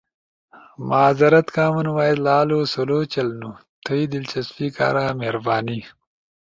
معذرت، 0.89 1.47
کامن 1.55 1.87
وائس 1.95 2.17
لالو 2.25 2.59
سلو 2.73 2.99
چلنو، 3.13 3.49
تھئی 3.83 4.03
دلچسپی 4.13 4.67
کارا 4.77 5.05
مہربانی۔ 5.19 5.79